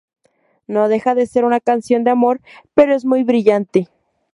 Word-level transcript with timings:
No 0.65 0.87
deja 0.87 1.13
de 1.13 1.27
ser 1.27 1.45
una 1.45 1.59
canción 1.59 2.03
de 2.03 2.09
amor, 2.09 2.41
pero 2.73 2.95
es 2.95 3.05
muy 3.05 3.23
brillante. 3.23 3.87